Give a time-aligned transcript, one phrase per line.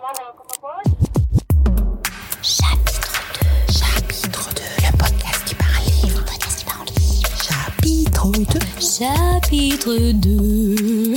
[0.00, 2.40] Chapitre 2.
[3.70, 4.62] Chapitre 2.
[4.80, 6.18] Le podcast qui parle livre.
[6.18, 7.28] Le podcast qui parle livre.
[7.44, 8.60] Chapitre 2.
[8.80, 11.14] Chapitre 2.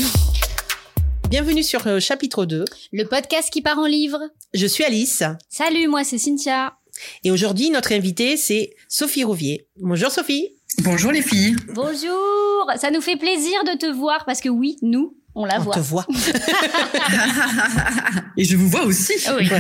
[1.30, 2.66] Bienvenue sur euh, chapitre 2.
[2.92, 4.20] Le podcast qui part en livre.
[4.54, 6.74] Je suis Alice Salut, moi c'est Cynthia.
[7.24, 9.66] et aujourd'hui notre invitée c'est Sophie Rouvier.
[9.78, 10.56] Bonjour Sophie.
[10.80, 11.56] Bonjour les filles.
[11.74, 12.70] Bonjour.
[12.76, 15.76] Ça nous fait plaisir de te voir parce que oui, nous, on la On voit.
[15.76, 16.06] te voit.
[18.38, 19.14] Et je vous vois aussi.
[19.28, 19.50] Ah oui.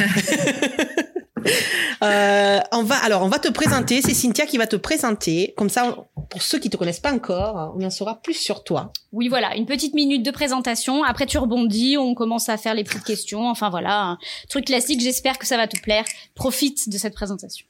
[2.02, 4.02] Euh, on va alors on va te présenter.
[4.02, 5.54] C'est Cynthia qui va te présenter.
[5.58, 5.96] Comme ça,
[6.30, 8.92] pour ceux qui te connaissent pas encore, on en saura plus sur toi.
[9.12, 11.04] Oui, voilà, une petite minute de présentation.
[11.04, 13.50] Après, tu rebondis, on commence à faire les petites questions.
[13.50, 14.18] Enfin voilà, un
[14.50, 15.02] truc classique.
[15.02, 16.06] J'espère que ça va te plaire.
[16.36, 17.66] Profite de cette présentation.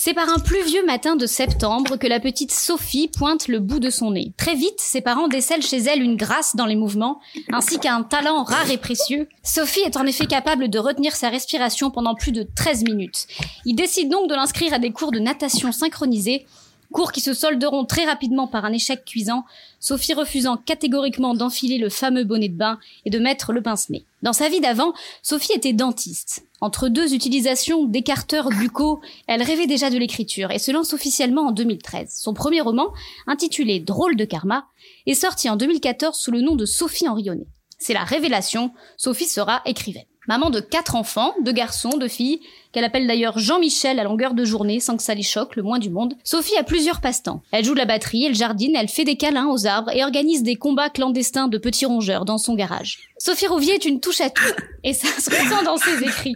[0.00, 3.90] C'est par un pluvieux matin de septembre que la petite Sophie pointe le bout de
[3.90, 4.30] son nez.
[4.36, 7.18] Très vite, ses parents décèlent chez elle une grâce dans les mouvements,
[7.52, 9.28] ainsi qu'un talent rare et précieux.
[9.42, 13.26] Sophie est en effet capable de retenir sa respiration pendant plus de 13 minutes.
[13.64, 16.46] Ils décident donc de l'inscrire à des cours de natation synchronisés,
[16.92, 19.44] cours qui se solderont très rapidement par un échec cuisant,
[19.80, 24.04] Sophie refusant catégoriquement d'enfiler le fameux bonnet de bain et de mettre le pince-nez.
[24.22, 26.44] Dans sa vie d'avant, Sophie était dentiste.
[26.60, 31.52] Entre deux utilisations d'écarteurs buccaux, elle rêvait déjà de l'écriture et se lance officiellement en
[31.52, 32.12] 2013.
[32.12, 32.92] Son premier roman,
[33.28, 34.66] intitulé Drôle de karma,
[35.06, 37.46] est sorti en 2014 sous le nom de Sophie Henrionnet.
[37.78, 40.04] C'est la révélation, Sophie sera écrivaine.
[40.28, 42.40] Maman de quatre enfants, deux garçons, deux filles,
[42.72, 45.78] qu'elle appelle d'ailleurs Jean-Michel à longueur de journée sans que ça les choque le moins
[45.78, 47.42] du monde, Sophie a plusieurs passe-temps.
[47.50, 50.42] Elle joue de la batterie, elle jardine, elle fait des câlins aux arbres et organise
[50.42, 52.98] des combats clandestins de petits rongeurs dans son garage.
[53.16, 54.44] Sophie Rouvier est une touche à tout,
[54.84, 56.34] et ça se ressent dans ses écrits.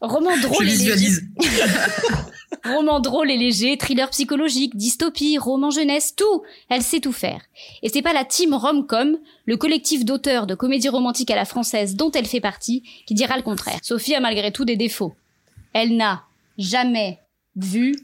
[0.00, 0.92] Roman Je drôle et léger.
[0.94, 1.22] visualise.
[2.64, 7.40] Roman drôle et léger, thriller psychologique, dystopie, roman jeunesse, tout Elle sait tout faire.
[7.82, 11.94] Et c'est pas la team Romcom, le collectif d'auteurs de comédies romantiques à la française
[11.94, 13.78] dont elle fait partie, qui dira le contraire.
[13.82, 15.14] Sophie a malgré tout des défauts.
[15.72, 16.24] Elle n'a
[16.58, 17.20] jamais
[17.56, 17.96] vu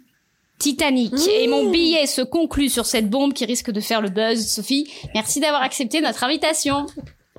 [0.58, 1.12] Titanic.
[1.28, 4.46] Et mon billet se conclut sur cette bombe qui risque de faire le buzz.
[4.46, 6.86] Sophie, merci d'avoir accepté notre invitation.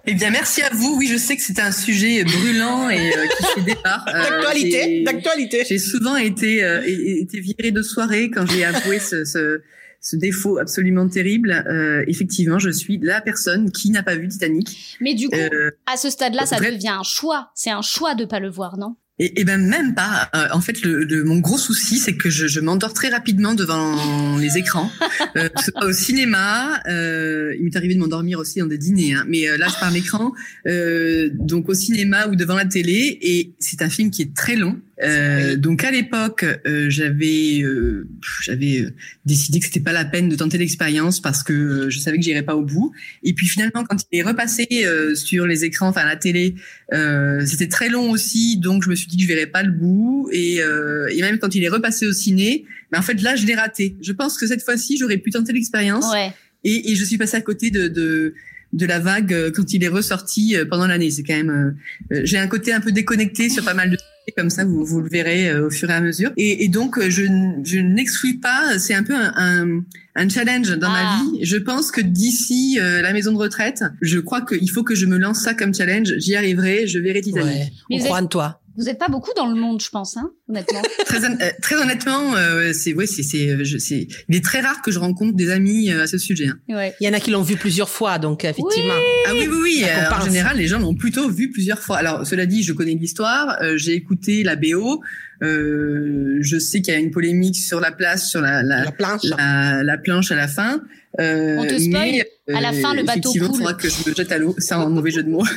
[0.10, 0.96] Eh bien, merci à vous.
[0.98, 4.06] Oui, je sais que c'était un sujet brûlant et euh, qui fait débat.
[4.08, 5.64] Euh, D'actualité, j'ai- d'actualité.
[5.68, 9.62] J'ai souvent été euh, été virée de soirée quand j'ai avoué ce, ce,
[10.00, 11.52] ce défaut absolument terrible.
[11.68, 14.98] Euh, effectivement, je suis la personne qui n'a pas vu Titanic.
[15.02, 17.52] Mais du coup, Euh, à ce stade-là, ça devient un choix.
[17.54, 18.96] C'est un choix de pas le voir, non?
[19.20, 20.30] Et, et ben même pas.
[20.36, 23.56] Euh, en fait, le, le- mon gros souci, c'est que je, je m'endors très rapidement
[23.56, 24.92] devant les écrans.
[25.36, 28.78] Euh, que ce soit au cinéma, euh, il m'est arrivé de m'endormir aussi dans des
[28.78, 30.32] dîners, hein, mais euh, là, je parle d'écran.
[30.66, 34.56] Euh, donc au cinéma ou devant la télé, et c'est un film qui est très
[34.56, 34.80] long.
[35.04, 38.08] Euh, Donc à l'époque, euh, j'avais euh,
[38.42, 38.90] j'avais euh,
[39.26, 42.24] décidé que c'était pas la peine de tenter l'expérience parce que euh, je savais que
[42.24, 42.92] j'irais pas au bout.
[43.22, 46.56] Et puis finalement, quand il est repassé euh, sur les écrans, enfin à la télé,
[46.94, 49.72] euh, c'était très long aussi, donc je me suis dit que je verrais pas le
[49.72, 50.30] bout.
[50.32, 53.46] Et, euh, et même quand il est repassé au ciné, mais en fait là, je
[53.46, 53.96] l'ai raté.
[54.02, 56.12] Je pense que cette fois-ci, j'aurais pu tenter l'expérience.
[56.12, 56.32] Ouais.
[56.64, 58.34] Et, et je suis passée à côté de, de
[58.74, 61.12] de la vague quand il est ressorti pendant l'année.
[61.12, 61.78] C'est quand même.
[62.10, 63.98] J'ai un côté un peu déconnecté sur pas mal de
[64.36, 66.32] comme ça, vous, vous le verrez euh, au fur et à mesure.
[66.38, 67.24] Et, et donc, euh, je,
[67.64, 68.78] je n'exclus pas.
[68.80, 69.82] C'est un peu un, un,
[70.16, 71.20] un challenge dans Ah.
[71.24, 71.46] ma vie.
[71.46, 75.06] Je pense que d'ici euh, la maison de retraite, je crois qu'il faut que je
[75.06, 76.14] me lance ça comme challenge.
[76.18, 76.88] J'y arriverai.
[76.88, 77.48] Je verrai Titanic.
[77.48, 78.62] Ouais, on croit en toi.
[78.78, 80.82] Vous êtes pas beaucoup dans le monde, je pense, hein, honnêtement.
[81.06, 84.08] Très, hon- euh, très honnêtement, euh, c'est ouais, c'est c'est je- c'est.
[84.30, 86.48] Il est très rare que je rencontre des amis euh, à ce sujet.
[86.48, 86.60] hein.
[86.70, 86.94] ouais.
[87.02, 88.94] Il y en a qui l'ont vu plusieurs fois, donc effectivement.
[89.28, 89.84] Ah oui, oui, oui.
[89.84, 91.98] Euh, en général, les gens l'ont plutôt vu plusieurs fois.
[91.98, 95.02] Alors, cela dit, je connais l'histoire, euh, j'ai écouté la BO,
[95.42, 98.92] euh, je sais qu'il y a une polémique sur la place, sur la, la, La
[98.92, 99.24] planche.
[99.24, 100.82] la, la planche à la fin.
[101.20, 103.58] Euh, On te spoil, mais, à la fin, le bateau effectivement, coule.
[103.58, 105.46] faudra que je me jette à l'eau, ça en mauvais jeu de mots.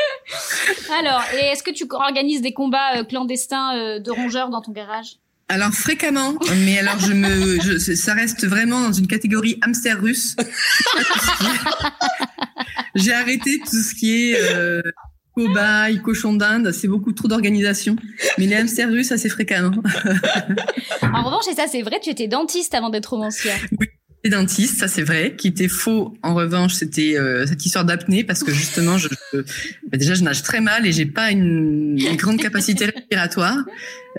[0.98, 4.72] Alors, et est-ce que tu organises des combats euh, clandestins euh, de rongeurs dans ton
[4.72, 5.16] garage?
[5.48, 10.34] Alors fréquemment, mais alors je me, je, ça reste vraiment dans une catégorie hamster russe.
[12.94, 14.82] J'ai arrêté tout ce qui est euh,
[15.34, 17.96] cobaye, cochon d'Inde, c'est beaucoup trop d'organisation.
[18.38, 19.72] Mais les hamsters russes, assez fréquemment.
[21.14, 23.58] En revanche, et ça c'est vrai, tu étais dentiste avant d'être romancière.
[24.24, 25.34] Les dentistes, ça c'est vrai.
[25.36, 29.42] Qui était faux, en revanche, c'était euh, cette histoire d'apnée parce que justement, je, je-
[29.92, 33.58] bah, déjà je nage très mal et j'ai pas une, une grande capacité respiratoire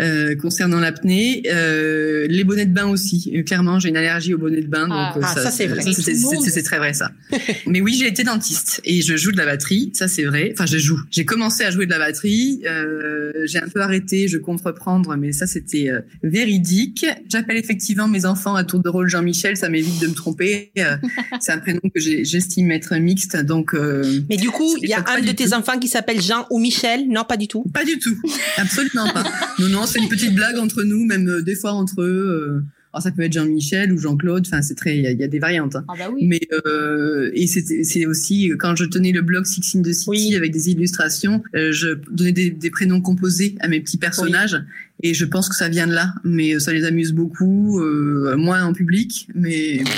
[0.02, 1.44] euh, concernant l'apnée.
[1.48, 3.32] Euh, les bonnets de bain aussi.
[3.36, 5.14] Euh, clairement, j'ai une allergie aux bonnets de bain, donc Ah.
[5.18, 5.82] euh, Ah, ça, c'est vrai.
[5.82, 7.12] c'est- très vrai ça.
[7.68, 9.92] Mais oui, j'ai été dentiste et je joue de la batterie.
[9.94, 10.52] Ça c'est vrai.
[10.54, 11.00] Enfin, je joue.
[11.12, 12.62] J'ai commencé à jouer de la batterie.
[12.66, 14.28] Euh, j'ai un peu arrêté.
[14.28, 17.06] Je compte reprendre, mais ça c'était euh, véridique.
[17.30, 19.58] J'appelle effectivement mes enfants à tour de rôle Jean-Michel.
[19.58, 20.72] Ça m'évite m'évite de me tromper.
[20.80, 20.96] Euh,
[21.42, 23.74] c'est un prénom que j'estime être mixte, donc.
[23.74, 26.60] Euh, Mais du coup, il y a un de tes enfants qui s'appelle Jean ou
[26.60, 27.64] Michel Non, pas du tout.
[27.74, 28.16] Pas du tout,
[28.58, 29.24] absolument pas.
[29.60, 32.64] Non, non, c'est une petite blague entre nous, même euh, des fois entre eux.
[32.94, 34.46] Alors ça peut être Jean-Michel ou Jean-Claude.
[34.46, 35.76] Enfin, c'est très, il y, a des variantes.
[35.76, 35.84] Hein.
[35.88, 36.28] Ah bah oui.
[36.28, 40.52] Mais euh, et c'est aussi quand je tenais le blog Six in the City avec
[40.52, 44.62] des illustrations, euh, je donnais des, des, prénoms composés à mes petits personnages.
[45.06, 48.64] Et je pense que ça vient de là, mais ça les amuse beaucoup, euh, moins
[48.64, 49.92] en public, mais bon,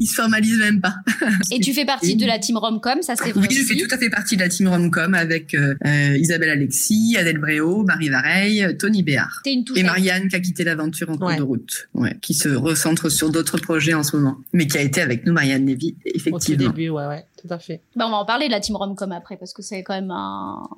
[0.00, 0.96] ils se formalisent même pas.
[1.52, 3.94] Et tu fais partie de la team Romcom, ça c'est vrai Oui, je fais tout
[3.94, 8.08] à fait partie de la team Romcom avec euh, euh, Isabelle Alexis, Adèle Bréau, Marie
[8.08, 9.40] Vareille, Tony Béard.
[9.46, 13.08] Une et Marianne qui a quitté l'aventure en cours de route, ouais, qui se recentre
[13.08, 16.66] sur d'autres projets en ce moment, mais qui a été avec nous, Marianne Lévy, effectivement.
[16.66, 17.82] Au début, ouais, ouais, tout à fait.
[17.94, 20.10] Bah, on va en parler de la team Romcom après, parce que c'est quand même
[20.10, 20.68] un,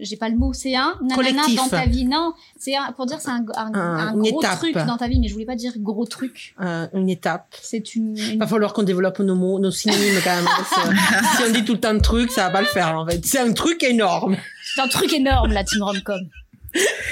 [0.00, 2.04] j'ai pas le mot, c'est un collectif dans ta vie.
[2.04, 5.46] Non, c'est pour dire c'est un, un, gros truc dans ta vie, mais je voulais
[5.46, 6.54] pas dire gros truc.
[6.94, 7.54] une étape.
[7.62, 10.46] C'est une, Il va falloir qu'on développe nos mots, nos synonymes quand même.
[11.36, 13.24] si on dit tout le temps de trucs, ça va pas le faire en fait.
[13.24, 14.36] C'est un truc énorme.
[14.74, 16.20] C'est un truc énorme la team romcom.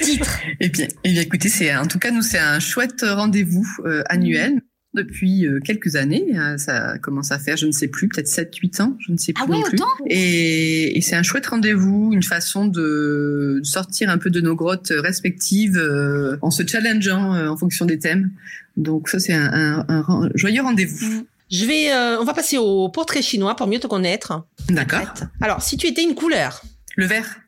[0.02, 0.38] Titre.
[0.60, 4.04] Et bien, et bien écoutez, c'est en tout cas nous c'est un chouette rendez-vous euh,
[4.08, 4.62] annuel
[5.02, 6.26] depuis euh, quelques années.
[6.36, 9.32] Hein, ça commence à faire, je ne sais plus, peut-être 7-8 ans, je ne sais
[9.32, 9.78] plus ah ouais, non plus.
[10.08, 14.92] Et, et c'est un chouette rendez-vous, une façon de sortir un peu de nos grottes
[14.96, 18.30] respectives euh, en se challengeant euh, en fonction des thèmes.
[18.76, 21.06] Donc ça, c'est un, un, un, joyeux rendez-vous.
[21.06, 21.24] Mm.
[21.50, 24.46] Je vais, on va passer au portrait chinois pour mieux te connaître.
[24.68, 25.14] D'accord.
[25.40, 26.62] Alors, si tu étais une couleur.
[26.96, 27.38] Le vert.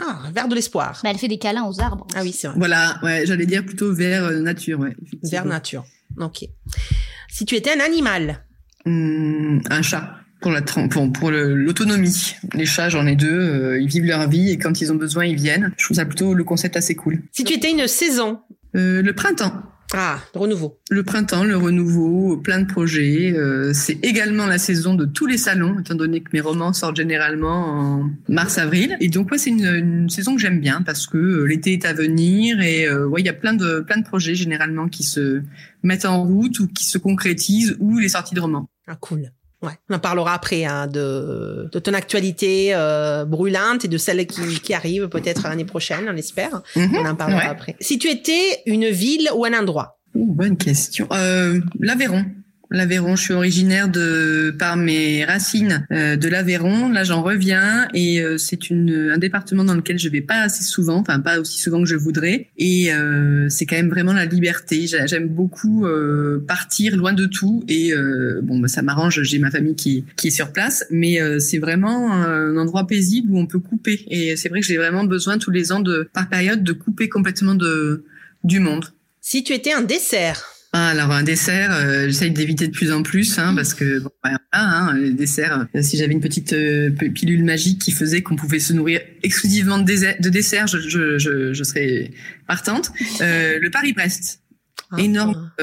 [0.00, 1.00] Ah, vert de l'espoir.
[1.02, 2.06] Bah, elle fait des câlins aux arbres.
[2.14, 2.56] Ah oui, c'est vrai.
[2.56, 4.94] Voilà, ouais, j'allais dire plutôt vert nature, ouais.
[5.24, 5.84] Vert nature.
[6.16, 6.44] Ok.
[7.28, 8.44] Si tu étais un animal.
[8.84, 10.14] Mmh, un chat.
[10.40, 12.34] Pour la pour, pour l'autonomie.
[12.54, 13.28] Les chats, j'en ai deux.
[13.28, 15.72] Euh, ils vivent leur vie et quand ils ont besoin, ils viennent.
[15.76, 17.22] Je trouve ça plutôt le concept assez cool.
[17.32, 18.40] Si tu étais une saison.
[18.76, 19.62] Euh, le printemps.
[19.94, 20.78] Ah, le renouveau.
[20.90, 23.32] Le printemps, le renouveau, plein de projets.
[23.34, 26.96] Euh, c'est également la saison de tous les salons, étant donné que mes romans sortent
[26.96, 28.96] généralement en mars-avril.
[29.00, 31.86] Et donc, ouais, c'est une, une, saison que j'aime bien parce que euh, l'été est
[31.86, 35.04] à venir et euh, ouais, il y a plein de plein de projets généralement qui
[35.04, 35.42] se
[35.82, 38.68] mettent en route ou qui se concrétisent ou les sorties de romans.
[38.86, 39.30] Ah, cool.
[39.60, 44.24] Ouais, on en parlera après hein, de, de ton actualité euh, brûlante et de celle
[44.26, 46.62] qui, qui arrive peut-être l'année prochaine, on espère.
[46.76, 47.74] Mhm, on en parlera après.
[47.80, 51.06] Si tu étais une ville ou un endroit Bonne question.
[51.12, 52.24] Euh, L'Aveyron
[52.70, 53.16] l'Aveyron.
[53.16, 56.90] Je suis originaire de par mes racines euh, de l'Aveyron.
[56.90, 60.64] Là, j'en reviens et euh, c'est une un département dans lequel je vais pas assez
[60.64, 62.48] souvent, enfin pas aussi souvent que je voudrais.
[62.56, 64.86] Et euh, c'est quand même vraiment la liberté.
[65.06, 65.86] J'aime beaucoup
[66.46, 67.92] partir loin de tout et
[68.42, 69.22] bon, bah, ça m'arrange.
[69.22, 73.38] J'ai ma famille qui qui est sur place, mais c'est vraiment un endroit paisible où
[73.38, 74.04] on peut couper.
[74.08, 77.08] Et c'est vrai que j'ai vraiment besoin tous les ans de par période de couper
[77.08, 78.04] complètement de
[78.44, 78.86] du monde.
[79.20, 83.02] Si tu étais un dessert ah, alors un dessert, euh, j'essaye d'éviter de plus en
[83.02, 85.66] plus, hein, parce que bon, voilà, hein, les desserts.
[85.74, 89.78] Euh, si j'avais une petite euh, pilule magique qui faisait qu'on pouvait se nourrir exclusivement
[89.78, 92.10] de, de desserts, je, je, je, je, serais
[92.46, 92.92] partante.
[93.22, 94.42] Euh, le Paris-Brest.
[94.90, 95.62] Ah, Énorme ah.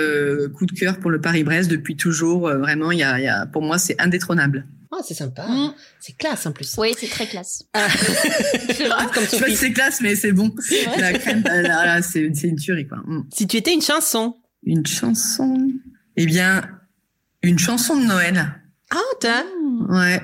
[0.55, 2.49] coup de cœur pour le Paris-Brest depuis toujours.
[2.49, 4.65] vraiment, il y a, y a, pour moi, c'est indétrônable.
[4.91, 5.47] Ah, c'est sympa.
[5.47, 5.73] Mm.
[5.99, 6.75] C'est classe en plus.
[6.77, 7.63] Oui, c'est très classe.
[7.73, 7.87] Ah.
[9.13, 10.53] Comme je sais pas c'est classe, mais c'est bon.
[10.97, 11.43] La crème,
[12.01, 12.99] c'est une tuerie quoi.
[13.05, 13.25] Mm.
[13.33, 15.69] Si tu étais une chanson, une chanson.
[16.17, 16.63] Eh bien,
[17.41, 18.53] une chanson de Noël.
[18.91, 19.43] Ah, t'as
[19.89, 20.21] Ouais.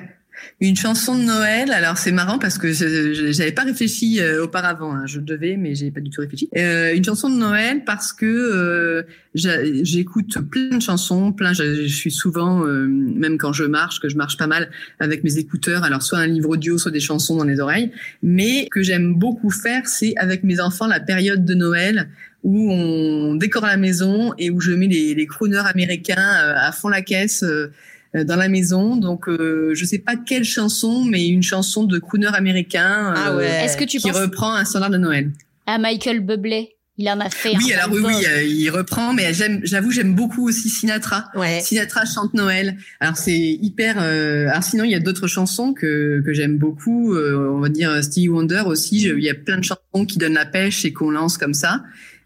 [0.60, 1.70] Une chanson de Noël.
[1.70, 4.92] Alors c'est marrant parce que j'avais pas réfléchi euh, auparavant.
[4.92, 5.06] Hein.
[5.06, 6.48] Je devais, mais j'ai pas du tout réfléchi.
[6.56, 9.02] Euh, une chanson de Noël parce que euh,
[9.34, 11.52] j'écoute plein de chansons, plein.
[11.52, 15.84] Je, suis souvent, même quand je marche, que je marche pas mal avec mes écouteurs.
[15.84, 17.92] Alors soit un livre audio, soit des chansons dans les oreilles.
[18.22, 22.08] Mais que j'aime beaucoup faire, c'est avec mes enfants la période de Noël
[22.42, 26.72] où on décore la maison et où je mets les, les crooners américains euh, à
[26.72, 27.72] fond la caisse euh,
[28.16, 28.96] euh, dans la maison.
[28.96, 33.64] Donc, euh, je sais pas quelle chanson, mais une chanson de crooner américain ah ouais.
[33.64, 35.30] Est-ce que tu qui reprend un standard de Noël.
[35.66, 36.70] À Michael Bublé.
[36.98, 37.56] Il en a fait.
[37.56, 38.14] Oui, alors oui, oui,
[38.46, 41.24] il reprend, mais j'aime, j'avoue, j'aime beaucoup aussi Sinatra.
[41.34, 41.60] Ouais.
[41.60, 42.76] Sinatra chante Noël.
[43.00, 43.96] Alors c'est hyper.
[43.98, 44.48] Euh...
[44.50, 47.16] Alors sinon, il y a d'autres chansons que que j'aime beaucoup.
[47.16, 49.04] on va dire Stevie Wonder aussi.
[49.04, 51.82] Il y a plein de chansons qui donnent la pêche et qu'on lance comme ça.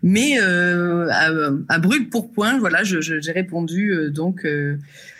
[0.08, 1.32] Mais euh, à,
[1.68, 4.44] à, brûle pour point, voilà, j'ai je, répondu euh, donc.
[4.44, 4.76] Euh,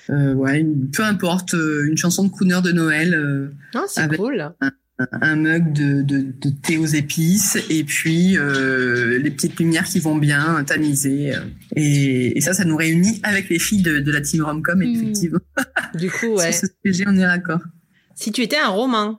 [0.07, 3.51] peu importe, une chanson de crooner de Noël.
[3.75, 4.53] Ah, c'est cool.
[4.61, 4.71] Un,
[5.21, 10.17] un, mug de, de, de, thé aux épices et puis les petites lumières qui vont
[10.17, 11.33] bien tamisées.
[11.75, 14.83] Et, et, ça, ça nous réunit avec les filles de, de la team Romcom, mmh.
[14.83, 15.41] effectivement.
[15.97, 16.53] Du coup, ouais.
[16.53, 17.63] Sur ce sujet, on est d'accord.
[18.15, 19.19] Si tu étais un roman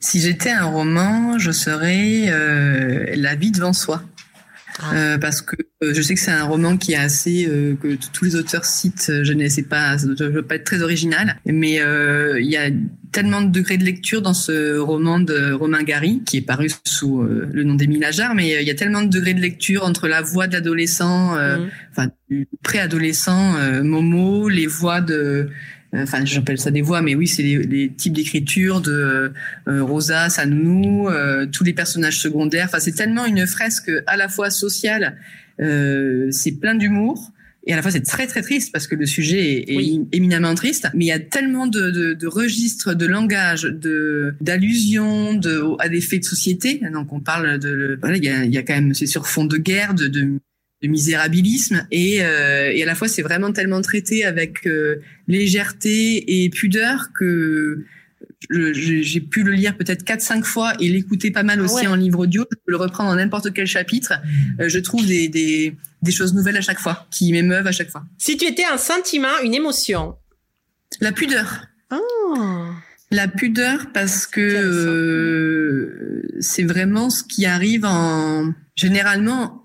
[0.00, 2.26] Si j'étais un roman, je serais
[3.16, 4.04] La vie devant soi
[4.78, 4.94] Ah.
[4.94, 7.96] Euh, parce que euh, je sais que c'est un roman qui est assez euh, que
[8.12, 9.12] tous les auteurs citent.
[9.22, 12.56] Je ne sais pas, je ne veux pas être très original, mais euh, il y
[12.56, 12.70] a
[13.12, 17.20] tellement de degrés de lecture dans ce roman de Romain Gary qui est paru sous
[17.22, 20.06] euh, le nom d'Émile Ajar, mais il y a tellement de degrés de lecture entre
[20.08, 21.68] la voix de l'adolescent, euh, Mhm.
[21.90, 25.48] enfin du préadolescent euh, Momo, les voix de
[25.92, 29.32] Enfin, j'appelle ça des voix, mais oui, c'est les, les types d'écriture de
[29.68, 32.66] euh, Rosa, sa nounou, euh, tous les personnages secondaires.
[32.66, 35.16] Enfin, c'est tellement une fresque à la fois sociale,
[35.60, 37.32] euh, c'est plein d'humour,
[37.66, 40.88] et à la fois c'est très très triste parce que le sujet est, éminemment triste.
[40.94, 45.88] Mais il y a tellement de, de, de registres, de langage, de d'allusions, de à
[45.88, 46.80] des faits de société.
[46.92, 49.26] Donc on parle de voilà, il y a, il y a quand même c'est sur
[49.26, 50.38] fond de guerre, de, de
[50.82, 54.96] de misérabilisme et, euh, et à la fois c'est vraiment tellement traité avec euh,
[55.28, 57.84] légèreté et pudeur que
[58.50, 61.86] j'ai pu le lire peut-être 4-5 fois et l'écouter pas mal Ah aussi ouais.
[61.86, 62.44] en livre audio.
[62.50, 64.14] Je peux le reprendre dans n'importe quel chapitre.
[64.60, 67.90] Euh, je trouve des, des, des choses nouvelles à chaque fois, qui m'émeuvent à chaque
[67.90, 68.04] fois.
[68.18, 70.16] Si tu étais un sentiment, une émotion.
[71.00, 71.66] La pudeur.
[71.92, 72.66] Oh.
[73.10, 79.59] La pudeur parce que euh, c'est vraiment ce qui arrive en généralement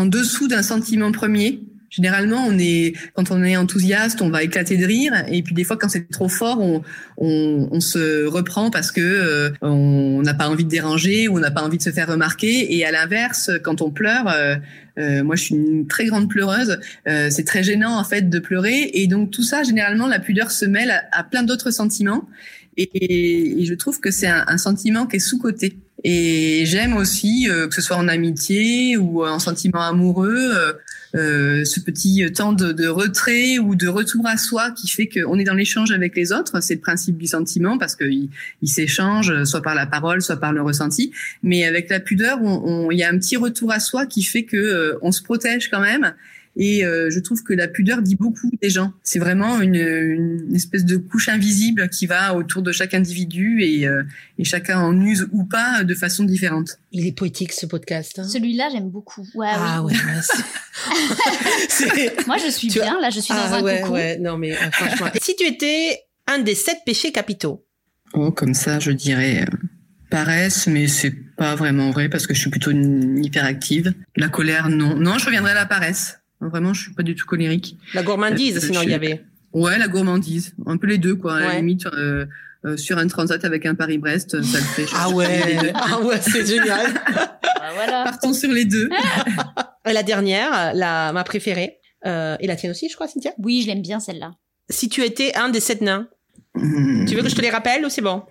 [0.00, 1.60] en dessous d'un sentiment premier.
[1.90, 5.64] Généralement, on est quand on est enthousiaste, on va éclater de rire, et puis des
[5.64, 6.82] fois, quand c'est trop fort, on,
[7.16, 11.40] on, on se reprend parce que euh, on n'a pas envie de déranger ou on
[11.40, 12.76] n'a pas envie de se faire remarquer.
[12.76, 14.54] Et à l'inverse, quand on pleure, euh,
[14.98, 16.78] euh, moi, je suis une très grande pleureuse.
[17.08, 20.52] euh, c'est très gênant en fait de pleurer, et donc tout ça, généralement, la pudeur
[20.52, 22.28] se mêle à, plein d'autres sentiments.
[22.76, 25.76] Et, et je trouve que c'est un, un sentiment qui est sous coté.
[26.04, 30.52] Et j'aime aussi euh, que ce soit en amitié ou en sentiment amoureux.
[30.56, 30.72] euh,
[31.16, 35.38] euh, ce petit temps de, de retrait ou de retour à soi qui fait qu'on
[35.40, 36.60] est dans l'échange avec les autres.
[36.62, 38.28] C'est le principe du sentiment parce qu'il
[38.62, 41.12] il s'échange soit par la parole, soit par le ressenti.
[41.42, 44.44] Mais avec la pudeur, il on, y a un petit retour à soi qui fait
[44.44, 46.14] que euh, se protège quand même.
[46.62, 48.92] Et euh, je trouve que la pudeur dit beaucoup des gens.
[49.02, 53.86] C'est vraiment une, une espèce de couche invisible qui va autour de chaque individu et,
[53.88, 54.02] euh,
[54.38, 56.78] et chacun en use ou pas de façon différente.
[56.92, 58.18] Il est poétique ce podcast.
[58.18, 58.28] hein.
[58.28, 59.26] Celui-là, j'aime beaucoup.
[59.34, 59.94] Ouais, Ah oui.
[59.94, 62.10] ouais.
[62.26, 63.00] Moi, je suis Tu as- bien.
[63.00, 63.94] Là, je suis dans Ah un ouais, cocon.
[63.94, 64.18] ouais.
[64.18, 65.06] Non mais euh, franchement.
[65.20, 67.64] Si tu étais un des sept péchés capitaux?
[68.12, 69.46] Oh, comme ça, je dirais
[70.10, 73.94] paresse, mais c'est pas vraiment vrai parce que je suis plutôt une hyperactive.
[74.16, 74.96] La colère, non.
[74.96, 76.18] Non, je reviendrai à la paresse.
[76.40, 77.76] Vraiment, je suis pas du tout colérique.
[77.94, 79.22] La gourmandise, Euh, sinon il y avait.
[79.52, 80.54] Ouais, la gourmandise.
[80.66, 81.36] Un peu les deux, quoi.
[81.36, 82.24] À la limite, euh,
[82.64, 84.86] euh, sur un transat avec un Paris-Brest, ça le fait.
[84.94, 85.72] Ah ouais.
[85.74, 86.92] Ah ouais, c'est génial.
[87.14, 87.40] Bah,
[87.74, 88.04] voilà.
[88.04, 88.88] Partons sur les deux.
[89.86, 93.32] La dernière, la ma préférée, euh, et la tienne aussi, je crois, Cynthia?
[93.38, 94.32] Oui, je l'aime bien celle-là.
[94.68, 96.08] Si tu étais un des sept nains,
[96.54, 97.04] Mmh.
[97.06, 98.22] tu veux que je te les rappelle ou c'est bon?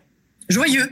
[0.49, 0.89] Joyeux.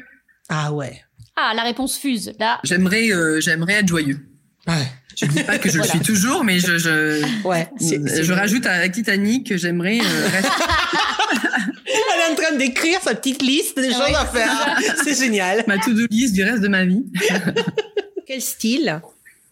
[0.50, 1.02] Ah ouais.
[1.36, 2.34] Ah, la réponse fuse.
[2.40, 4.20] Là, J'aimerais, euh, j'aimerais être joyeux.
[4.68, 4.88] Ouais.
[5.20, 7.68] Je dis pas que je le suis toujours, mais je, je, Ouais.
[7.80, 10.50] je rajoute à Titanic que j'aimerais euh, rester
[11.86, 14.16] Elle est en train d'écrire sa petite liste des Ah choses oui.
[14.16, 14.96] à faire.
[15.04, 15.64] C'est génial.
[15.68, 17.04] ma to-do list du reste de ma vie.
[18.26, 19.02] Quel style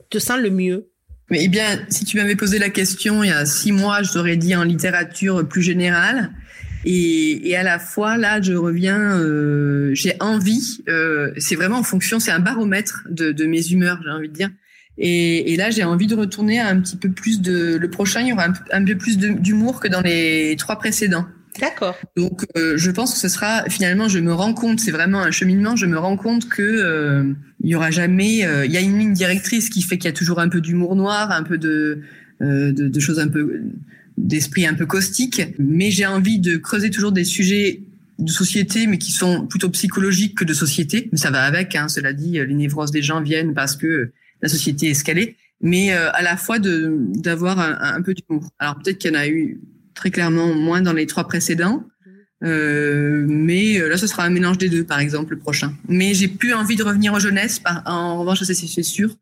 [0.10, 0.88] te sent le mieux?
[1.32, 4.12] Mais eh bien, si tu m'avais posé la question il y a six mois, je
[4.12, 6.32] t'aurais dit en littérature plus générale.
[6.88, 11.84] Et, et à la fois, là, je reviens, euh, j'ai envie, euh, c'est vraiment en
[11.84, 14.50] fonction, c'est un baromètre de, de mes humeurs, j'ai envie de dire.
[14.98, 17.76] Et, et là, j'ai envie de retourner à un petit peu plus de...
[17.76, 20.78] Le prochain, il y aura un, peu- un peu plus d'humour que dans les trois
[20.78, 21.26] précédents.
[21.60, 21.96] D'accord.
[22.18, 25.32] Donc, euh, je pense que ce sera finalement, je me rends compte, c'est vraiment un
[25.32, 25.78] cheminement.
[25.78, 27.34] Je me rends compte que euh,
[27.64, 30.14] il y aura jamais, euh, il y a une ligne directrice qui fait qu'il y
[30.14, 32.02] a toujours un peu d'humour noir, un peu de,
[32.42, 33.62] euh, de, de choses un peu
[34.18, 35.42] d'esprit un peu caustique.
[35.58, 37.84] Mais j'ai envie de creuser toujours des sujets
[38.20, 41.08] de société, mais qui sont plutôt psychologiques que de société.
[41.14, 41.76] Mais ça va avec.
[41.76, 44.12] Hein, cela dit, les névroses des gens viennent parce que
[44.46, 45.36] la société est escalée.
[45.62, 48.50] Mais euh, à la fois de d'avoir un, un peu d'humour.
[48.60, 49.62] Alors peut-être qu'il y en a eu
[49.94, 51.84] très clairement moins dans les trois précédents.
[52.44, 55.74] Euh, mais euh, là, ce sera un mélange des deux, par exemple, le prochain.
[55.88, 57.60] Mais j'ai plus envie de revenir aux jeunesses.
[57.60, 59.16] Par, en revanche, ça, c'est c'est sûr.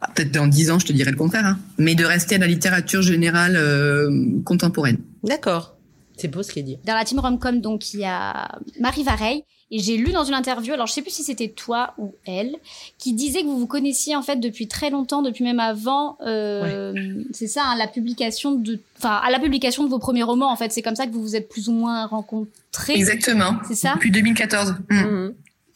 [0.00, 1.46] Ah, Peut-être dans dix ans, je te dirais le contraire.
[1.46, 1.58] Hein.
[1.78, 4.10] Mais de rester à la littérature générale euh,
[4.44, 4.98] contemporaine.
[5.24, 5.79] D'accord.
[6.20, 6.78] C'est beau ce qu'il dit.
[6.84, 9.44] dans la team Romcom, donc, il y a Marie Vareille.
[9.72, 12.56] Et j'ai lu dans une interview, alors je sais plus si c'était toi ou elle,
[12.98, 16.92] qui disait que vous vous connaissiez en fait depuis très longtemps, depuis même avant, euh,
[17.32, 20.56] c'est ça, hein, la publication de, enfin, à la publication de vos premiers romans en
[20.56, 20.72] fait.
[20.72, 22.94] C'est comme ça que vous vous êtes plus ou moins rencontrés.
[22.94, 23.58] Exactement.
[23.68, 23.94] C'est ça?
[23.94, 24.74] Depuis 2014.
[24.90, 24.96] Mm.
[24.96, 25.34] Mhm.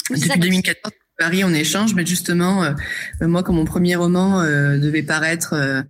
[0.08, 2.72] C'est ça Depuis que- 2014, Paris, on échange, mais justement, euh,
[3.22, 5.82] euh, moi, quand mon premier roman euh, devait paraître euh,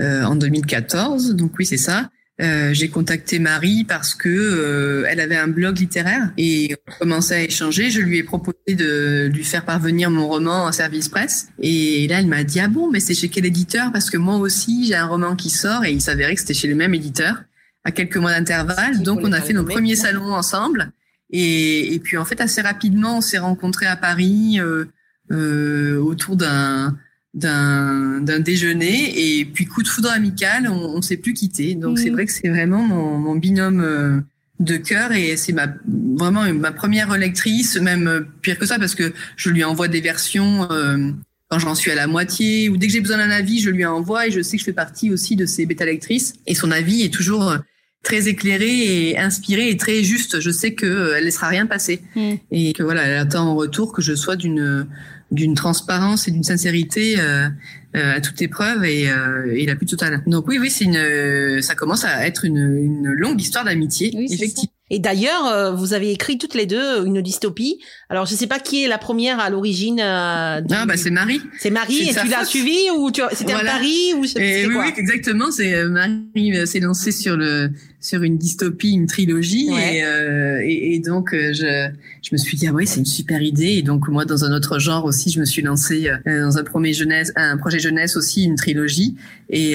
[0.00, 2.10] euh, en 2014, donc oui, c'est ça.
[2.42, 7.36] Euh, j'ai contacté Marie parce que euh, elle avait un blog littéraire et on commençait
[7.36, 7.90] à échanger.
[7.90, 12.18] Je lui ai proposé de lui faire parvenir mon roman en service presse et là
[12.18, 13.92] elle m'a dit ah bon mais c'est chez quel éditeur?
[13.92, 16.68] Parce que moi aussi j'ai un roman qui sort et il s'avérait que c'était chez
[16.68, 17.44] le même éditeur
[17.84, 19.02] à quelques mois d'intervalle.
[19.02, 20.90] Donc on a fait nos premiers salons ensemble
[21.30, 24.86] et, et, puis en fait assez rapidement on s'est rencontrés à Paris euh,
[25.30, 26.96] euh autour d'un
[27.34, 31.74] d'un déjeuner et puis coup de foudre amical, on, on s'est plus quitté.
[31.74, 32.14] Donc c'est mm.
[32.14, 34.20] vrai que c'est vraiment mon, mon binôme euh,
[34.60, 35.68] de cœur et c'est ma
[36.16, 40.02] vraiment ma première lectrice, même euh, pire que ça parce que je lui envoie des
[40.02, 41.10] versions euh,
[41.48, 43.86] quand j'en suis à la moitié ou dès que j'ai besoin d'un avis, je lui
[43.86, 46.70] envoie et je sais que je fais partie aussi de ces bêta lectrices et son
[46.70, 47.56] avis est toujours
[48.02, 50.40] très éclairé et inspiré et très juste.
[50.40, 52.32] Je sais que elle laissera rien passer mm.
[52.50, 54.86] et que voilà, elle attend en retour que je sois d'une
[55.32, 57.48] d'une transparence et d'une sincérité euh,
[57.94, 60.22] à toute épreuve et, euh, et la plus totale.
[60.26, 64.72] Donc oui, oui, c'est une, ça commence à être une, une longue histoire d'amitié, effectivement.
[64.92, 67.78] Et d'ailleurs, euh, vous avez écrit toutes les deux une dystopie.
[68.10, 69.98] Alors, je sais pas qui est la première à l'origine.
[69.98, 70.74] Euh, du...
[70.74, 71.40] Ah bah c'est Marie.
[71.58, 73.70] C'est Marie et tu l'as suivi ou tu c'était voilà.
[73.70, 75.50] un pari ou c'est quoi Oui, exactement.
[75.50, 77.70] C'est euh, Marie euh, s'est lancée sur le
[78.00, 79.98] sur une dystopie, une trilogie ouais.
[79.98, 81.88] et, euh, et, et donc je
[82.20, 84.52] je me suis dit ah oui c'est une super idée et donc moi dans un
[84.52, 88.44] autre genre aussi je me suis lancée dans un premier jeunesse un projet jeunesse aussi
[88.44, 89.16] une trilogie.
[89.50, 89.74] Et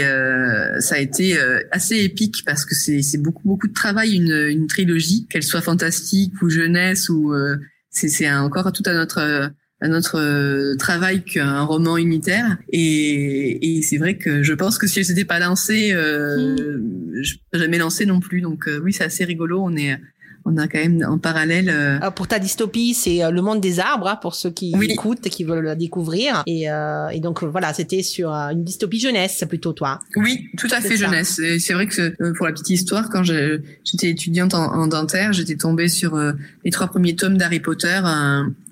[0.80, 1.38] ça a été
[1.72, 5.62] assez épique parce que c'est c'est beaucoup beaucoup de travail une une trilogie qu'elle soit
[5.62, 7.58] fantastique ou jeunesse ou euh,
[7.90, 12.58] c'est encore tout autre un autre euh, travail qu'un roman unitaire.
[12.70, 17.22] Et, et c'est vrai que je pense que si elle s'était pas lancée euh, mmh.
[17.22, 18.42] je jamais lancé non plus.
[18.42, 19.62] Donc euh, oui c'est assez rigolo.
[19.64, 20.00] On est
[20.48, 21.70] on a quand même en parallèle.
[21.70, 21.98] Euh...
[21.98, 24.88] Alors pour ta dystopie, c'est euh, le monde des arbres hein, pour ceux qui oui.
[24.90, 26.44] écoutent et qui veulent la découvrir.
[26.48, 30.00] Et, euh, et donc voilà, c'était sur une dystopie jeunesse, plutôt toi.
[30.16, 31.06] Oui, tout à fait ça.
[31.06, 31.42] jeunesse.
[31.60, 35.56] C'est vrai que euh, pour la petite histoire, quand j'étais étudiante en, en dentaire, j'étais
[35.56, 36.18] tombée sur
[36.64, 38.00] les trois premiers tomes d'Harry Potter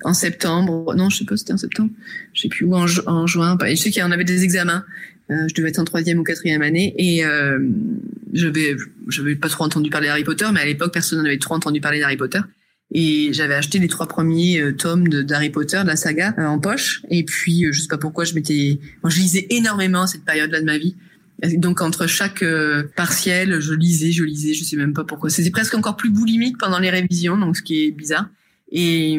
[0.03, 0.95] en septembre.
[0.95, 1.89] Non, je sais pas, c'était en septembre.
[2.33, 3.57] Je sais plus où en, ju en juin.
[3.67, 4.85] Je sais qu'il y en avait des examens.
[5.31, 7.59] Euh, je devais être en troisième ou quatrième année et euh,
[8.33, 8.75] j'avais
[9.07, 11.99] j'avais pas trop entendu parler d'Harry Potter, mais à l'époque personne n'avait trop entendu parler
[11.99, 12.39] d'Harry Potter.
[12.91, 16.59] Et j'avais acheté les trois premiers euh, tomes d'Harry Potter, de la saga, euh, en
[16.59, 17.01] poche.
[17.09, 20.61] Et puis, euh, je sais pas pourquoi, je m'étais, moi, je lisais énormément cette période-là
[20.61, 20.95] de ma vie.
[21.57, 25.29] Donc entre chaque euh, partiel, je lisais, je lisais, je sais même pas pourquoi.
[25.29, 28.29] C'était presque encore plus boulimique pendant les révisions, donc ce qui est bizarre.
[28.71, 29.13] Et,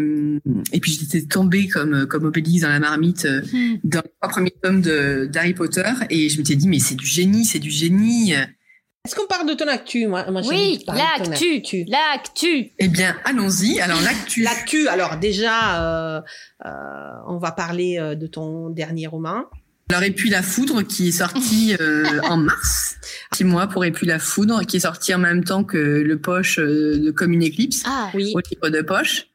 [0.72, 3.76] et puis j'étais tombée comme comme Obélix dans la marmite mmh.
[3.84, 7.44] dans les trois premiers tomes d'Harry Potter et je m'étais dit mais c'est du génie,
[7.44, 8.34] c'est du génie.
[9.06, 10.08] Est-ce qu'on parle de ton actu?
[10.08, 12.72] Moi, moi Oui, l'actu, l'actu.
[12.80, 13.78] Eh bien, allons-y.
[13.78, 14.42] Alors l'actu.
[14.42, 14.88] l'actu.
[14.88, 16.20] Alors déjà, euh,
[16.64, 16.70] euh,
[17.28, 19.44] on va parler euh, de ton dernier roman.
[19.90, 22.96] Alors et puis la foudre qui est sorti euh, en mars,
[23.32, 26.18] six mois pour et puis la foudre qui est sorti en même temps que le
[26.18, 28.32] poche euh, de Comme une éclipse, ah, oui.
[28.34, 29.28] au livre de poche.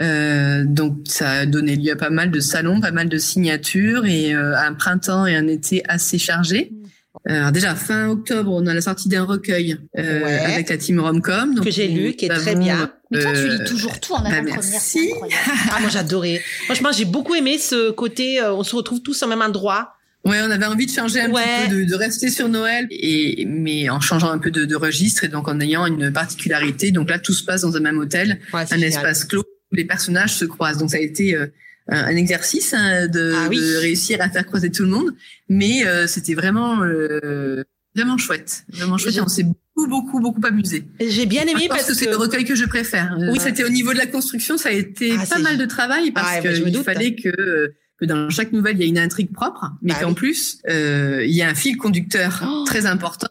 [0.00, 4.04] Euh, donc ça a donné lieu à pas mal de salons, pas mal de signatures
[4.04, 6.70] et euh, un printemps et un été assez chargés.
[6.72, 6.86] Mm.
[7.28, 10.38] Alors déjà fin octobre, on a la sortie d'un recueil euh, ouais.
[10.38, 12.92] avec la team Romcom donc que j'ai lu, qui est très bien.
[13.10, 14.80] Mais toi, tu lis toujours tout en bah, avant-première,
[15.12, 15.42] incroyable.
[15.72, 16.42] ah moi j'adorais.
[16.66, 18.40] Franchement, j'ai beaucoup aimé ce côté.
[18.40, 19.94] Euh, on se retrouve tous au même endroit.
[20.24, 21.42] Ouais, on avait envie de changer un ouais.
[21.42, 24.74] petit peu, de, de, rester sur Noël, et mais en changeant un peu de, de,
[24.74, 26.90] registre et donc en ayant une particularité.
[26.90, 28.88] Donc là, tout se passe dans un même hôtel, ouais, un génial.
[28.88, 30.78] espace clos les personnages se croisent.
[30.78, 31.46] Donc ça a été euh,
[31.88, 33.58] un exercice hein, de, ah oui.
[33.58, 35.14] de, réussir à faire croiser tout le monde,
[35.48, 37.62] mais euh, c'était vraiment euh,
[37.94, 39.18] vraiment chouette, vraiment chouette.
[39.20, 40.84] on s'est beaucoup beaucoup beaucoup amusé.
[41.00, 43.16] J'ai bien aimé parce, parce que, c'est le recueil que je préfère.
[43.18, 45.64] Euh, Oui, c'était au niveau de la construction, ça a été ah, pas mal de
[45.64, 49.32] travail parce ah, qu'il fallait que que dans chaque nouvelle il y a une intrigue
[49.32, 50.14] propre, mais bah, qu'en oui.
[50.14, 52.64] plus euh, il y a un fil conducteur oh.
[52.66, 53.28] très important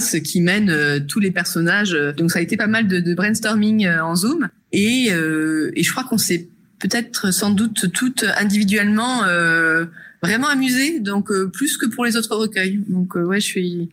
[0.00, 1.92] ce qui mène euh, tous les personnages.
[2.16, 5.92] Donc ça a été pas mal de, brainstorming euh, en Zoom et, euh, et je
[5.92, 9.86] crois qu'on s'est peut-être sans doute toutes individuellement euh,
[10.22, 12.82] vraiment amusées, donc euh, plus que pour les autres recueils.
[12.88, 13.90] Donc euh, ouais, je suis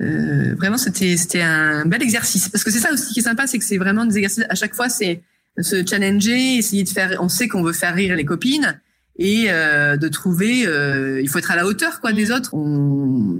[0.00, 3.58] vraiment c'était c'était un bel exercice parce que c'est ça aussi qui est sympa, c'est
[3.58, 5.22] que c'est vraiment des exercices à chaque fois, c'est
[5.60, 7.18] se challenger, essayer de faire.
[7.20, 8.80] On sait qu'on veut faire rire les copines
[9.16, 12.54] et euh, de trouver euh, il faut être à la hauteur quoi des autres.
[12.54, 13.36] On...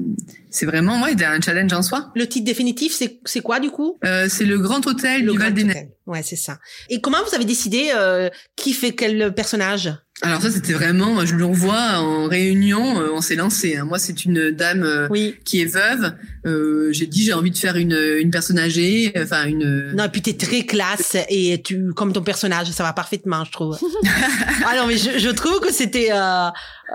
[0.50, 2.12] c'est vraiment ouais un challenge en soi.
[2.14, 3.98] Le titre définitif c'est c'est quoi du coup?
[4.04, 5.66] Euh, c'est le grand hôtel le du Val des
[6.06, 6.58] ouais c'est ça.
[6.90, 9.92] Et comment vous avez décidé euh, qui fait quel personnage?
[10.24, 13.76] Alors ça c'était vraiment, je l'envoie en réunion, euh, on s'est lancé.
[13.76, 13.84] Hein.
[13.84, 15.34] Moi c'est une dame euh, oui.
[15.44, 16.14] qui est veuve.
[16.46, 19.92] Euh, j'ai dit j'ai envie de faire une une personne âgée, enfin une.
[19.96, 23.50] Non et puis t'es très classe et tu comme ton personnage ça va parfaitement je
[23.50, 23.76] trouve.
[24.64, 26.10] ah non mais je, je trouve que c'était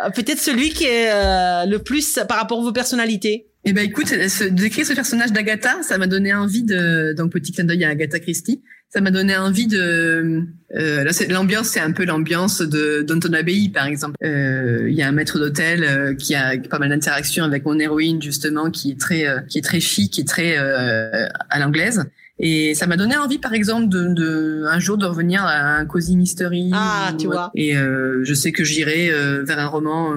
[0.03, 3.47] euh, peut-être celui qui est euh, le plus par rapport à vos personnalités.
[3.69, 4.13] Eh ben écoute,
[4.51, 8.17] d'écrire ce personnage d'Agatha, ça m'a donné envie de donc petit clin d'œil à Agatha
[8.17, 8.63] Christie.
[8.87, 13.69] Ça m'a donné envie de euh, là l'ambiance c'est un peu l'ambiance de d'Anton Abbey
[13.73, 14.15] par exemple.
[14.23, 17.77] Euh, il y a un maître d'hôtel euh, qui a pas mal d'interactions avec mon
[17.77, 22.05] héroïne justement qui est très euh, qui est très chic, qui est très à l'anglaise.
[22.39, 25.85] Et ça m'a donné envie, par exemple, de, de, un jour de revenir à un
[25.87, 26.69] cosy mystery.
[26.71, 27.49] Ah, tu vois.
[27.55, 29.11] Et euh, je sais que j'irai
[29.43, 30.13] vers un roman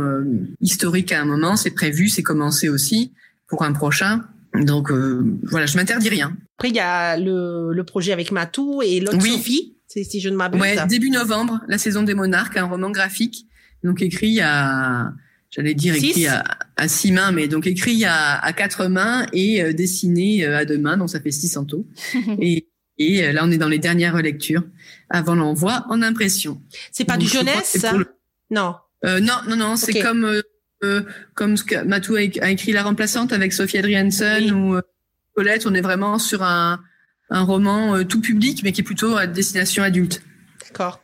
[0.61, 1.57] historique à un moment.
[1.57, 3.11] C'est prévu, c'est commencé aussi
[3.51, 4.23] pour un prochain.
[4.55, 6.37] Donc euh, voilà, je m'interdis rien.
[6.59, 9.33] Après, il y a le, le projet avec Matou et l'autre oui.
[9.33, 10.61] Sophie, si je ne m'abuse.
[10.61, 13.47] Ouais, début novembre, la saison des monarques, un roman graphique,
[13.85, 15.13] donc écrit à,
[15.51, 16.45] j'allais dire écrit à,
[16.77, 20.65] à, six mains, mais donc écrit à, à quatre mains et euh, dessiné euh, à
[20.65, 21.85] deux mains, donc ça fait six centaures.
[22.41, 24.65] et, et là, on est dans les dernières lectures
[25.09, 26.61] avant l'envoi en impression.
[26.93, 27.95] C'est pas du jeunesse, ça
[28.51, 28.75] Non.
[29.07, 30.43] Euh, non, non, non, c'est comme
[30.83, 31.03] euh,
[31.35, 34.83] comme ce que Matou a, écrit La Remplaçante avec Sophie Adriansen ou euh,
[35.35, 36.81] Colette, on est vraiment sur un,
[37.31, 40.23] un roman euh, tout public, mais qui est plutôt à destination adulte.
[40.65, 41.03] D'accord.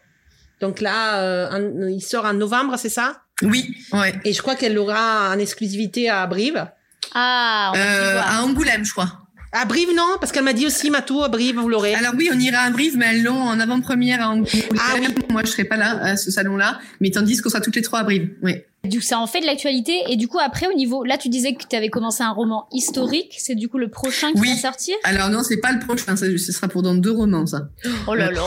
[0.60, 1.58] Donc là,
[1.88, 3.20] il sort en novembre, c'est ça?
[3.42, 4.18] Oui, ouais.
[4.24, 6.66] Et je crois qu'elle aura en exclusivité à Brive.
[7.12, 9.26] Ah, on à Angoulême, je crois.
[9.52, 10.16] À Brive, non?
[10.20, 11.94] Parce qu'elle m'a dit aussi, Matou, à Brive, vous l'aurez.
[11.94, 14.68] Alors oui, on ira à Brive, mais elles l'ont en avant-première à Angoulême.
[14.78, 15.06] Ah oui.
[15.30, 16.78] Moi, je serai pas là, à ce salon-là.
[17.00, 18.30] Mais tandis qu'on sera toutes les trois à Brive.
[18.42, 18.62] Oui.
[18.86, 19.92] Du coup, ça en fait de l'actualité.
[20.08, 22.66] Et du coup, après, au niveau, là, tu disais que tu avais commencé un roman
[22.72, 23.34] historique.
[23.38, 24.94] C'est du coup le prochain qui va sortir?
[25.04, 26.16] Alors non, c'est pas le prochain.
[26.16, 27.68] Ça, ce sera pour dans deux romans, ça.
[28.06, 28.42] Oh là là.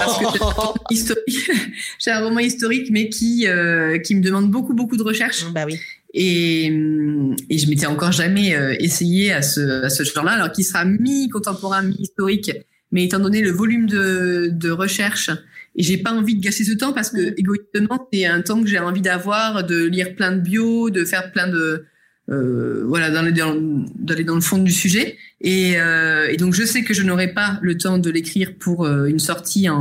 [1.99, 5.45] J'ai un roman historique, mais qui euh, qui me demande beaucoup beaucoup de recherche.
[5.53, 5.77] Bah oui.
[6.13, 10.65] Et, et je m'étais encore jamais euh, essayé à ce, à ce genre-là, alors qu'il
[10.65, 12.51] sera mi-contemporain, mi-historique.
[12.91, 15.29] Mais étant donné le volume de, de recherche,
[15.75, 18.67] et j'ai pas envie de gâcher ce temps parce que égoïstement, c'est un temps que
[18.67, 21.85] j'ai envie d'avoir, de lire plein de bio, de faire plein de,
[22.29, 25.17] euh, voilà, d'aller dans, le fond du sujet.
[25.41, 28.85] Et, euh, et, donc je sais que je n'aurai pas le temps de l'écrire pour
[28.85, 29.75] euh, une sortie en,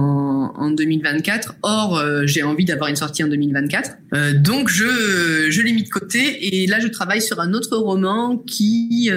[0.56, 1.56] en 2024.
[1.62, 3.90] Or, euh, j'ai envie d'avoir une sortie en 2024.
[4.14, 6.62] Euh, donc je, je l'ai mis de côté.
[6.62, 9.11] Et là, je travaille sur un autre roman qui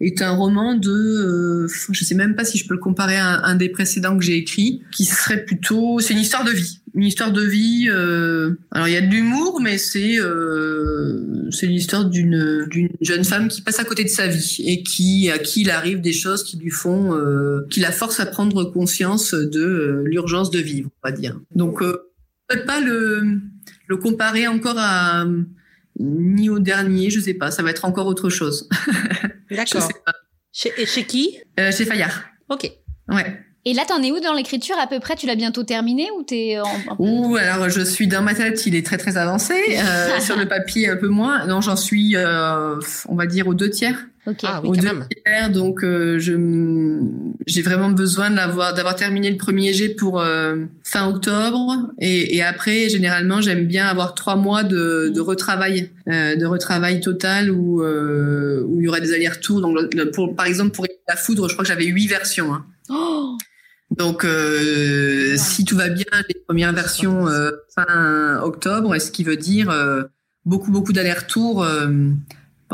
[0.00, 3.54] est un roman de, je sais même pas si je peux le comparer à un
[3.54, 7.32] des précédents que j'ai écrit, qui serait plutôt, c'est une histoire de vie une histoire
[7.32, 7.88] de vie.
[7.88, 8.54] Euh...
[8.70, 11.48] Alors il y a de l'humour, mais c'est euh...
[11.50, 15.30] c'est l'histoire d'une d'une jeune femme qui passe à côté de sa vie et qui
[15.30, 17.66] à qui il arrive des choses qui lui font euh...
[17.70, 21.38] qui la forcent à prendre conscience de euh, l'urgence de vivre, on va dire.
[21.54, 22.10] Donc euh,
[22.48, 23.40] peut-être pas le
[23.86, 25.26] le comparer encore à
[25.98, 27.50] ni au dernier, je sais pas.
[27.50, 28.68] Ça va être encore autre chose.
[29.50, 29.88] D'accord.
[30.52, 31.38] Chez, chez qui?
[31.58, 32.24] Euh, Chez Fayard.
[32.48, 32.70] Ok.
[33.08, 33.40] Ouais.
[33.66, 35.16] Et là, t'en es où dans l'écriture à peu près?
[35.16, 36.96] Tu l'as bientôt terminé ou t'es en...
[36.98, 39.52] Ouh, alors je suis dans ma tête, il est très très avancé.
[39.76, 41.46] Euh, sur le papier, un peu moins.
[41.46, 42.76] Non, j'en suis, euh,
[43.08, 44.06] on va dire, aux deux tiers.
[44.26, 44.46] Okay.
[44.50, 45.06] Ah oui, aux quand deux même.
[45.26, 46.32] tiers, donc euh, je
[47.46, 52.42] j'ai vraiment besoin d'avoir d'avoir terminé le premier jet pour euh, fin octobre et, et
[52.42, 57.82] après généralement j'aime bien avoir trois mois de, de retravail euh, de retravail total où
[57.82, 61.48] euh, où il y aurait des allers-retours donc le- pour par exemple pour la foudre
[61.48, 62.66] je crois que j'avais huit versions hein.
[62.90, 63.38] Oh
[63.90, 69.36] Donc, euh, si tout va bien, les premières versions euh, fin octobre, ce qui veut
[69.36, 70.04] dire euh,
[70.44, 71.66] beaucoup, beaucoup d'allers-retours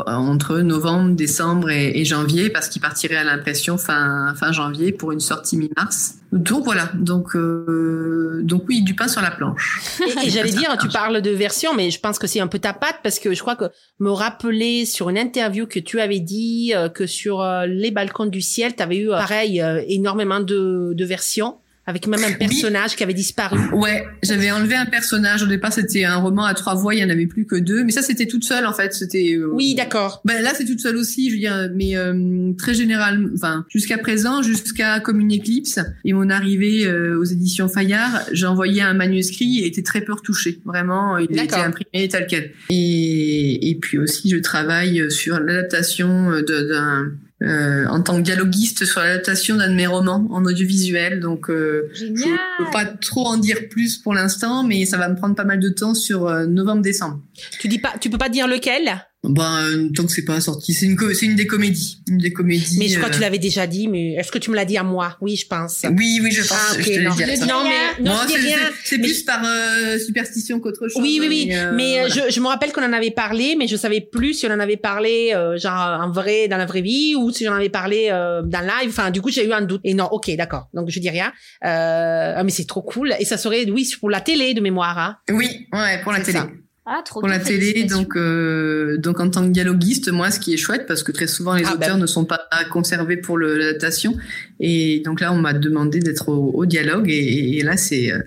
[0.05, 5.11] entre novembre, décembre et, et janvier, parce qu'il partirait à l'impression fin, fin janvier pour
[5.11, 6.15] une sortie mi-mars.
[6.31, 9.81] Donc voilà, donc, euh, donc oui, du pain sur la planche.
[10.01, 12.59] Et, et j'allais dire, tu parles de version, mais je pense que c'est un peu
[12.59, 13.65] ta patte parce que je crois que
[13.99, 18.25] me rappeler sur une interview que tu avais dit euh, que sur euh, les balcons
[18.25, 21.55] du ciel, tu avais eu euh, pareil euh, énormément de, de versions
[21.87, 23.57] avec même un personnage qui avait disparu.
[23.73, 25.41] Ouais, j'avais enlevé un personnage.
[25.41, 27.83] Au départ, c'était un roman à trois voix, il y en avait plus que deux.
[27.85, 28.93] Mais ça, c'était toute seule en fait.
[28.93, 29.33] C'était.
[29.35, 30.21] euh, Oui, d'accord.
[30.25, 33.97] Ben là, c'est toute seule aussi, je veux dire, mais euh, très général, enfin, jusqu'à
[33.97, 38.93] présent, jusqu'à comme une éclipse et mon arrivée euh, aux éditions Fayard, j'ai envoyé un
[38.93, 40.59] manuscrit et était très peu retouché.
[40.65, 41.63] Vraiment, il a été D'accord.
[41.65, 42.51] imprimé tel quel.
[42.69, 47.11] Et, et puis aussi, je travaille sur l'adaptation de- d'un
[47.43, 51.19] euh, en tant que dialoguiste sur l'adaptation d'un de mes romans en audiovisuel.
[51.19, 55.07] Donc, euh, je Génial peux pas trop en dire plus pour l'instant, mais ça va
[55.07, 57.21] me prendre pas mal de temps sur euh, novembre-décembre.
[57.59, 59.06] Tu dis pas, tu peux pas dire lequel?
[59.23, 62.31] Ben, euh, tant que c'est pas sorti, c'est une, c'est une des comédies, une des
[62.31, 62.77] comédies.
[62.77, 64.63] Mais je crois que tu euh, l'avais déjà dit, mais est-ce que tu me l'as
[64.63, 65.17] dit à moi?
[65.21, 65.81] Oui, je pense.
[65.97, 66.51] Oui, oui, je pense.
[66.53, 67.13] Ah, ok, je te non.
[67.15, 68.57] dit Non, mais non, Non, je dis c'est- rien.
[68.59, 71.01] c'est- c'est mais plus par euh, superstition qu'autre chose.
[71.01, 71.49] Oui, oui, oui.
[71.51, 72.29] euh, mais euh, voilà.
[72.29, 74.59] je, je me rappelle qu'on en avait parlé, mais je savais plus si on en
[74.59, 77.69] avait parlé euh, genre en vrai dans la vraie vie ou si on en avait
[77.69, 78.89] parlé euh, dans le live.
[78.89, 79.81] Enfin, du coup, j'ai eu un doute.
[79.83, 80.69] Et non, ok, d'accord.
[80.73, 81.33] Donc je dis rien.
[81.65, 83.13] Euh, ah, mais c'est trop cool.
[83.19, 84.97] Et ça serait, oui, pour la télé de mémoire.
[84.99, 85.17] Hein.
[85.31, 86.37] Oui, ouais, pour la C'est télé.
[86.37, 86.47] ça.
[86.89, 87.83] Ah, trop pour la télé.
[87.83, 91.27] Donc, euh, donc en tant que dialoguiste, moi, ce qui est chouette, parce que très
[91.27, 92.01] souvent les Ah, auteurs ben.
[92.01, 94.15] ne sont pas conservés pour l'adaptation,
[94.61, 98.19] et donc là, on m'a demandé d'être au, au dialogue, et, et là, c'est euh,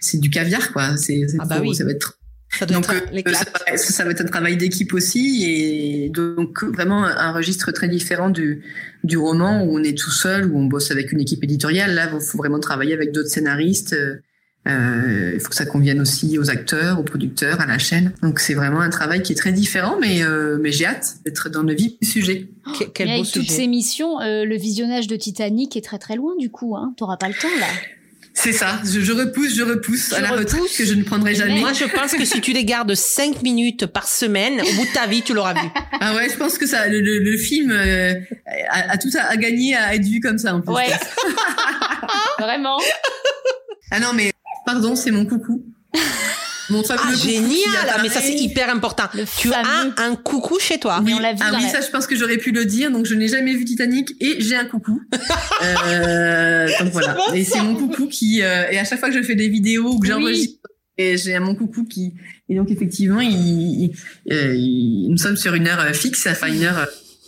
[0.00, 0.96] c'est du caviar, quoi.
[0.96, 1.74] C'est Ah bah trop- oui.
[1.74, 2.18] ça va être
[2.50, 2.92] Ça donc être
[3.28, 7.32] euh, ça, va- ça va être un travail d'équipe aussi, et donc vraiment un, un
[7.32, 8.62] registre très différent du
[9.02, 11.94] du roman où on est tout seul, où on bosse avec une équipe éditoriale.
[11.94, 13.96] Là, il faut vraiment travailler avec d'autres scénaristes.
[14.68, 18.12] Euh, Il faut que ça convienne aussi aux acteurs, aux producteurs, à la chaîne.
[18.22, 21.48] Donc c'est vraiment un travail qui est très différent, mais euh, mais j'ai hâte d'être
[21.48, 22.48] dans le vif du sujet.
[22.78, 23.54] Que- quel Mais beau avec toutes sujet.
[23.56, 26.76] ces missions, euh, le visionnage de Titanic est très très loin du coup.
[26.76, 26.94] Hein.
[26.96, 27.66] T'auras pas le temps là.
[28.36, 28.80] C'est ça.
[28.84, 30.76] Je, je repousse, je repousse Je à la retraite repousse.
[30.76, 31.60] que je ne prendrai jamais.
[31.60, 34.92] Moi, je pense que si tu les gardes 5 minutes par semaine, au bout de
[34.92, 35.68] ta vie, tu l'auras vu.
[36.00, 38.14] Ah ouais, je pense que ça, le, le, le film euh,
[38.70, 40.74] a, a tout à, à gagner à être vu comme ça en plus.
[40.74, 40.82] Ouais.
[42.40, 42.78] Vraiment.
[43.92, 44.32] Ah non, mais
[44.66, 45.64] pardon, c'est mon coucou.
[46.70, 47.50] Mon fameux Ah, génial!
[47.82, 48.02] apparaît.
[48.04, 49.02] Mais ça, c'est hyper important.
[49.12, 49.92] Le Tu fameux.
[49.98, 51.02] as un coucou chez toi.
[51.04, 52.90] Mais on l'a vu Ah oui, la- ça, je pense que j'aurais pu le dire.
[52.90, 54.98] Donc, je n'ai jamais vu Titanic et j'ai un coucou.
[55.62, 57.16] Euh, donc voilà.
[57.34, 59.92] Et c'est mon coucou qui, euh, et à chaque fois que je fais des vidéos
[59.92, 60.12] ou que Oui.
[60.12, 60.58] j'enregistre,
[60.96, 62.14] et j'ai un mon coucou qui,
[62.48, 63.30] et donc effectivement, il,
[63.84, 63.92] il-
[64.32, 66.86] euh, il- nous sommes sur une heure euh, fixe, enfin une heure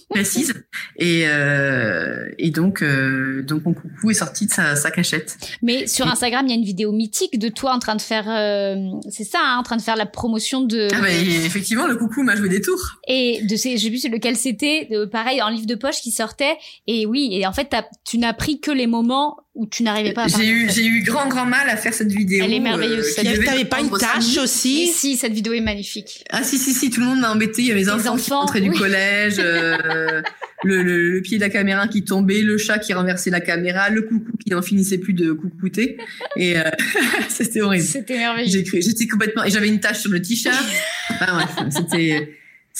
[0.08, 0.54] précise,
[0.96, 5.36] et euh, et donc euh, donc mon coucou est sorti de sa, sa cachette.
[5.62, 8.28] Mais sur Instagram, il y a une vidéo mythique de toi en train de faire,
[8.28, 8.76] euh,
[9.10, 12.22] c'est ça, hein, en train de faire la promotion de Ah bah, effectivement, le coucou
[12.22, 12.98] m'a joué des tours.
[13.08, 16.56] et de ces, j'ai vu c'est lequel c'était, pareil en livre de poche qui sortait.
[16.86, 20.24] Et oui, et en fait, tu n'as pris que les moments où tu n'arrivais pas
[20.24, 22.44] à J'ai eu j'ai eu grand grand mal à faire cette vidéo.
[22.44, 24.36] Elle est merveilleuse, qui cette devait T'avais pas une tâche minutes.
[24.36, 24.86] Et aussi?
[24.88, 26.24] si, cette vidéo est magnifique.
[26.30, 28.30] Ah si si si tout le monde m'a embêté il y avait les enfants, qui
[28.30, 30.20] enfants, rentraient du collège euh,
[30.64, 33.88] le, le, le pied de la caméra qui tombait le chat qui renversait la caméra
[33.88, 35.96] le coucou qui n'en finissait plus de coucouter
[36.36, 36.62] et euh,
[37.28, 38.50] c'était horrible C'était merveilleux.
[38.50, 40.54] j'ai cru j'étais complètement et j'avais une tache sur le t-shirt
[41.10, 42.28] enfin bref c'était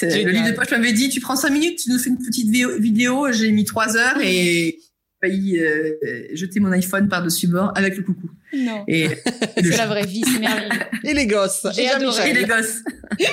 [0.03, 2.51] le livre de poche m'avait dit tu prends cinq minutes tu nous fais une petite
[2.51, 4.79] vidéo, j'ai mis trois heures et
[5.29, 5.93] failli euh,
[6.35, 8.85] jeter mon iPhone par dessus bord avec le coucou Non.
[8.89, 9.09] et, et
[9.63, 10.71] le C'est la vraie vie, c'est merveilleux.
[11.05, 11.67] Et les gosses.
[11.75, 12.13] J'ai Et adoré.
[12.17, 12.37] Jean-Michel.
[12.37, 12.83] et les gosses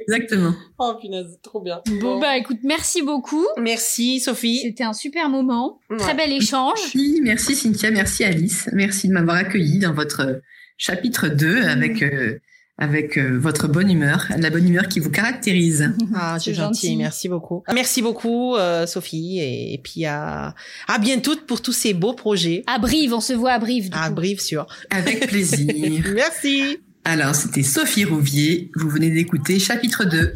[0.00, 1.80] exactement Oh, punaise, trop bien.
[2.00, 3.46] Bon bah écoute, merci beaucoup.
[3.58, 4.60] Merci, Sophie.
[4.62, 5.96] C'était un super moment, Ouais.
[5.96, 6.78] très bel échange.
[6.94, 10.34] Merci, merci Cynthia, merci Alice, merci de m'avoir accueilli dans votre euh,
[10.76, 12.38] chapitre 2 avec euh,
[12.76, 15.92] avec euh, votre bonne humeur, la bonne humeur qui vous caractérise.
[16.14, 16.86] Ah, c'est gentil.
[16.88, 16.96] gentil.
[16.96, 17.62] Merci beaucoup.
[17.72, 19.38] Merci beaucoup, euh, Sophie.
[19.40, 20.54] Et, et puis, à,
[20.88, 22.62] à bientôt pour tous ces beaux projets.
[22.66, 23.90] À Brive, on se voit à Brive.
[23.90, 24.14] Du À coup.
[24.14, 24.66] Brive, sûr.
[24.90, 26.04] Avec plaisir.
[26.14, 26.78] Merci.
[27.04, 30.34] Alors, c'était Sophie Rouvier, vous venez d'écouter chapitre 2.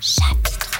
[0.00, 0.70] Chapitre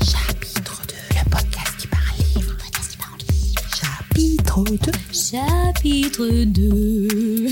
[0.00, 0.06] 2.
[0.06, 0.94] Chapitre 2.
[1.18, 2.02] Le podcast qui parle
[2.34, 2.50] livre.
[2.50, 3.62] Le podcast qui parle livre.
[3.76, 4.92] Chapitre 2.
[5.12, 7.48] Chapitre 2.